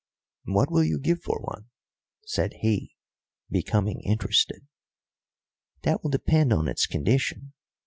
[0.45, 1.69] "What will you give for one?"
[2.25, 2.95] said he,
[3.51, 4.65] becoming interested.
[5.83, 7.53] "That will depend on its condition.